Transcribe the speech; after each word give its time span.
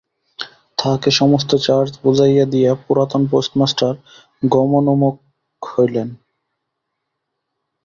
তাহাকে 0.77 1.09
সমস্ত 1.11 1.51
চার্জ 1.57 1.91
বুঝাইয়া 2.03 2.45
দিয়া 2.45 2.71
পুরাতন 2.83 3.21
পোস্টমাস্টার 3.31 3.93
গমনোন্মুখ 4.43 5.15
হইলেন। 5.63 6.07